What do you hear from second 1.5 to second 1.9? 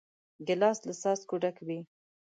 وي.